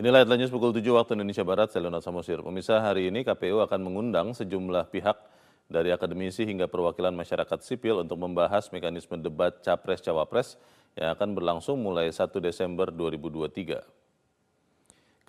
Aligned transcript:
Inilah 0.00 0.24
headline 0.24 0.40
news 0.40 0.48
pukul 0.48 0.72
7 0.72 0.80
waktu 0.96 1.12
Indonesia 1.12 1.44
Barat, 1.44 1.76
saya 1.76 1.84
Leonard 1.84 2.00
Samosir. 2.00 2.40
Pemirsa, 2.40 2.80
hari 2.80 3.12
ini 3.12 3.20
KPU 3.20 3.60
akan 3.60 3.84
mengundang 3.84 4.32
sejumlah 4.32 4.88
pihak 4.88 5.12
dari 5.68 5.92
akademisi 5.92 6.48
hingga 6.48 6.72
perwakilan 6.72 7.12
masyarakat 7.12 7.60
sipil 7.60 8.00
untuk 8.00 8.16
membahas 8.16 8.72
mekanisme 8.72 9.20
debat 9.20 9.60
Capres-Cawapres 9.60 10.56
yang 10.96 11.12
akan 11.12 11.36
berlangsung 11.36 11.76
mulai 11.76 12.08
1 12.08 12.32
Desember 12.40 12.88
2023. 12.88 13.84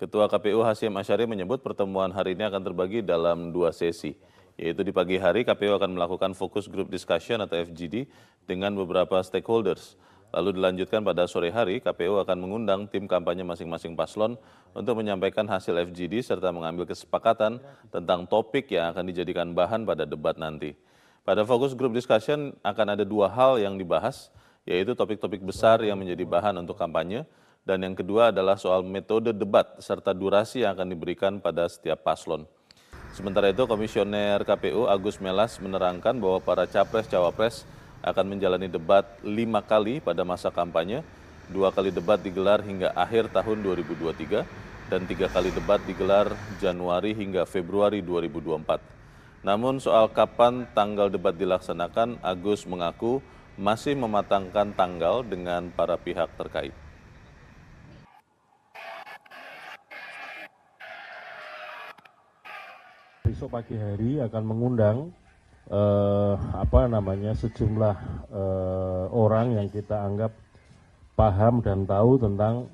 Ketua 0.00 0.24
KPU 0.32 0.64
Hasyim 0.64 0.96
Asyari 0.96 1.28
menyebut 1.28 1.60
pertemuan 1.60 2.08
hari 2.08 2.32
ini 2.32 2.48
akan 2.48 2.64
terbagi 2.64 3.04
dalam 3.04 3.52
dua 3.52 3.76
sesi, 3.76 4.16
yaitu 4.56 4.80
di 4.80 4.88
pagi 4.88 5.20
hari 5.20 5.44
KPU 5.44 5.76
akan 5.76 6.00
melakukan 6.00 6.32
fokus 6.32 6.64
group 6.64 6.88
discussion 6.88 7.44
atau 7.44 7.60
FGD 7.60 8.08
dengan 8.48 8.72
beberapa 8.72 9.20
stakeholders. 9.20 10.00
Lalu 10.32 10.56
dilanjutkan 10.56 11.04
pada 11.04 11.28
sore 11.28 11.52
hari, 11.52 11.76
KPU 11.84 12.16
akan 12.16 12.36
mengundang 12.40 12.88
tim 12.88 13.04
kampanye 13.04 13.44
masing-masing 13.44 13.92
paslon 13.92 14.40
untuk 14.72 14.96
menyampaikan 14.96 15.44
hasil 15.44 15.76
FGD 15.92 16.24
serta 16.24 16.48
mengambil 16.48 16.88
kesepakatan 16.88 17.60
tentang 17.92 18.24
topik 18.24 18.72
yang 18.72 18.96
akan 18.96 19.04
dijadikan 19.12 19.52
bahan 19.52 19.84
pada 19.84 20.08
debat 20.08 20.32
nanti. 20.40 20.72
Pada 21.20 21.44
fokus 21.44 21.76
group 21.76 21.92
discussion 21.92 22.56
akan 22.64 22.96
ada 22.96 23.04
dua 23.04 23.28
hal 23.28 23.60
yang 23.60 23.76
dibahas, 23.76 24.32
yaitu 24.64 24.96
topik-topik 24.96 25.44
besar 25.44 25.84
yang 25.84 26.00
menjadi 26.00 26.24
bahan 26.24 26.56
untuk 26.64 26.80
kampanye, 26.80 27.28
dan 27.68 27.84
yang 27.84 27.92
kedua 27.92 28.32
adalah 28.32 28.56
soal 28.56 28.80
metode 28.82 29.36
debat 29.36 29.68
serta 29.84 30.16
durasi 30.16 30.64
yang 30.64 30.72
akan 30.72 30.88
diberikan 30.88 31.44
pada 31.44 31.68
setiap 31.68 32.00
paslon. 32.02 32.48
Sementara 33.12 33.52
itu, 33.52 33.68
Komisioner 33.68 34.40
KPU 34.48 34.88
Agus 34.88 35.20
Melas 35.20 35.60
menerangkan 35.60 36.16
bahwa 36.16 36.40
para 36.40 36.64
capres-cawapres 36.64 37.68
akan 38.02 38.36
menjalani 38.36 38.66
debat 38.66 39.06
lima 39.22 39.62
kali 39.62 40.02
pada 40.02 40.26
masa 40.26 40.50
kampanye, 40.50 41.06
dua 41.46 41.70
kali 41.70 41.94
debat 41.94 42.18
digelar 42.18 42.58
hingga 42.60 42.90
akhir 42.98 43.30
tahun 43.30 43.62
2023, 43.62 44.42
dan 44.90 45.06
tiga 45.06 45.30
kali 45.30 45.54
debat 45.54 45.78
digelar 45.86 46.34
Januari 46.58 47.14
hingga 47.14 47.46
Februari 47.46 48.02
2024. 48.02 49.46
Namun 49.46 49.78
soal 49.82 50.10
kapan 50.10 50.66
tanggal 50.74 51.10
debat 51.10 51.34
dilaksanakan, 51.34 52.18
Agus 52.22 52.66
mengaku 52.66 53.22
masih 53.58 53.94
mematangkan 53.98 54.74
tanggal 54.74 55.22
dengan 55.26 55.70
para 55.74 55.98
pihak 55.98 56.30
terkait. 56.38 56.74
Besok 63.22 63.48
pagi 63.48 63.74
hari 63.80 64.20
akan 64.20 64.42
mengundang 64.44 64.98
eh, 65.70 66.34
apa 66.38 66.80
namanya 66.90 67.36
sejumlah 67.36 67.96
eh, 68.32 69.04
orang 69.12 69.58
yang 69.60 69.68
kita 69.70 70.02
anggap 70.02 70.32
paham 71.14 71.60
dan 71.62 71.84
tahu 71.84 72.18
tentang 72.18 72.66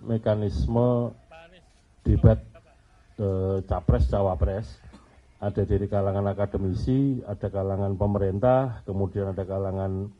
mekanisme 0.00 1.12
debat 2.06 2.40
eh, 3.18 3.58
capres 3.66 4.06
cawapres 4.08 4.68
ada 5.38 5.62
dari 5.62 5.86
kalangan 5.86 6.34
akademisi, 6.34 7.22
ada 7.22 7.46
kalangan 7.46 7.94
pemerintah, 7.94 8.82
kemudian 8.82 9.30
ada 9.30 9.46
kalangan 9.46 10.10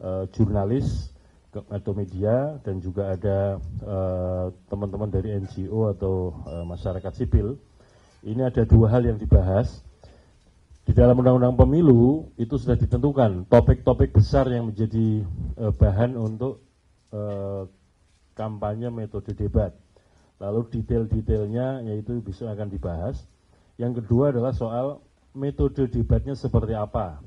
eh, 0.00 0.24
jurnalis 0.32 1.12
atau 1.52 1.92
media 1.92 2.56
dan 2.64 2.80
juga 2.80 3.12
ada 3.12 3.60
eh, 3.84 4.46
teman-teman 4.72 5.12
dari 5.12 5.36
NGO 5.36 5.92
atau 5.92 6.32
eh, 6.48 6.64
masyarakat 6.64 7.12
sipil. 7.12 7.60
Ini 8.24 8.48
ada 8.48 8.64
dua 8.64 8.88
hal 8.88 9.04
yang 9.04 9.20
dibahas 9.20 9.84
di 10.92 11.00
dalam 11.00 11.24
undang-undang 11.24 11.56
pemilu 11.56 12.28
itu 12.36 12.60
sudah 12.60 12.76
ditentukan 12.76 13.48
topik-topik 13.48 14.12
besar 14.12 14.44
yang 14.52 14.68
menjadi 14.68 15.24
uh, 15.56 15.72
bahan 15.72 16.20
untuk 16.20 16.60
uh, 17.16 17.64
kampanye 18.36 18.92
metode 18.92 19.32
debat. 19.32 19.72
Lalu 20.36 20.68
detail-detailnya 20.68 21.88
yaitu 21.88 22.20
bisa 22.20 22.44
akan 22.52 22.68
dibahas. 22.68 23.24
Yang 23.80 24.04
kedua 24.04 24.36
adalah 24.36 24.52
soal 24.52 25.00
metode 25.32 25.88
debatnya 25.88 26.36
seperti 26.36 26.76
apa 26.76 27.24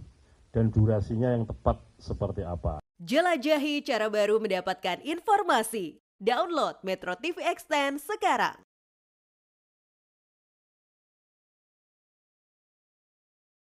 dan 0.53 0.69
durasinya 0.69 1.33
yang 1.33 1.49
tepat 1.49 1.81
seperti 1.97 2.45
apa. 2.45 2.85
Jelajahi 3.01 3.81
cara 3.81 4.13
baru 4.13 4.37
mendapatkan 4.37 5.01
informasi. 5.01 5.97
Download 6.21 6.77
Metro 6.85 7.17
TV 7.17 7.41
Extend 7.41 7.97
sekarang. 7.97 8.64